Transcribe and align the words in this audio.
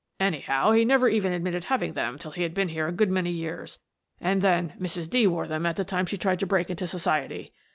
Anyhow, 0.19 0.71
he 0.71 0.83
never 0.83 1.09
even 1.09 1.31
admitted 1.31 1.65
having 1.65 1.93
them 1.93 2.17
till 2.17 2.31
he'd 2.31 2.55
been 2.55 2.69
here 2.69 2.87
a 2.87 2.91
good 2.91 3.11
many 3.11 3.29
years, 3.29 3.77
and 4.19 4.41
then 4.41 4.73
Mrs. 4.79 5.07
D. 5.07 5.27
wore 5.27 5.45
them 5.45 5.63
at 5.67 5.75
the 5.75 5.85
time 5.85 6.07
she 6.07 6.17
tried 6.17 6.39
to 6.39 6.47
break 6.47 6.71
into 6.71 6.87
society. 6.87 7.53